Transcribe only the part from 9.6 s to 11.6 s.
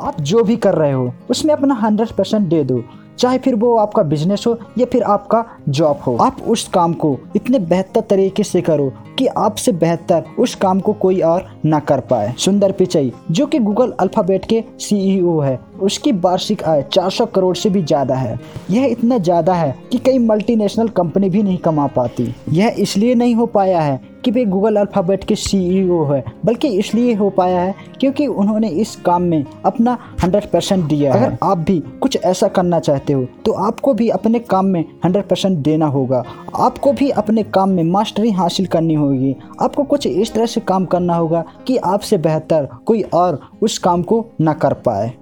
बेहतर उस काम को कोई और